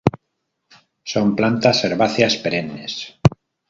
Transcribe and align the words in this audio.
Son 1.11 1.27
plantas 1.37 1.77
herbáceas 1.85 2.35
perennes. 2.43 2.93